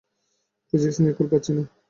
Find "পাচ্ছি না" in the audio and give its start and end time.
1.31-1.63